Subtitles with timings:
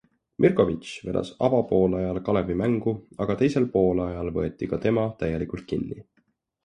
[0.43, 2.93] Mirkovic vedas avapoolajal Kalevi mängu,
[3.27, 6.01] aga teisel poolajal võeti ka tema täielikult kinni.